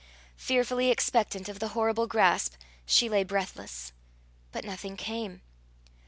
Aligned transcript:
Fearfully 0.37 0.89
expectant 0.89 1.47
of 1.47 1.59
the 1.59 1.67
horrible 1.77 2.07
grasp, 2.07 2.55
she 2.87 3.07
lay 3.07 3.23
breathless. 3.23 3.93
But 4.51 4.65
nothing 4.65 4.97
came. 4.97 5.43